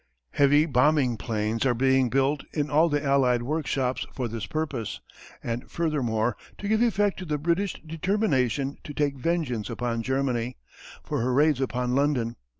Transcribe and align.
Heavy 0.31 0.65
bombing 0.65 1.15
planes 1.15 1.63
are 1.63 1.75
being 1.75 2.09
built 2.09 2.43
in 2.53 2.71
all 2.71 2.89
the 2.89 3.03
Allied 3.05 3.43
workshops 3.43 4.03
for 4.15 4.27
this 4.27 4.47
purpose, 4.47 4.99
and 5.43 5.69
furthermore 5.69 6.35
to 6.57 6.67
give 6.67 6.81
effect 6.81 7.19
to 7.19 7.25
the 7.25 7.37
British 7.37 7.75
determination 7.85 8.77
to 8.83 8.95
take 8.95 9.13
vengeance 9.15 9.69
upon 9.69 10.01
Germany, 10.01 10.57
for 11.03 11.21
her 11.21 11.33
raids 11.33 11.61
upon 11.61 11.93
London. 11.93 12.35